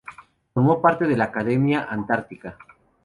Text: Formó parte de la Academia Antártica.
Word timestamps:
Formó 0.55 0.81
parte 0.81 1.05
de 1.05 1.15
la 1.15 1.25
Academia 1.25 1.83
Antártica. 1.87 2.57